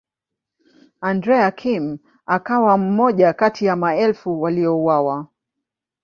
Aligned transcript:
Andrea 1.01 1.51
Kim 1.51 1.97
akawa 2.27 2.77
mmoja 2.77 3.33
kati 3.33 3.65
ya 3.65 3.75
maelfu 3.75 4.41
waliouawa. 4.41 5.27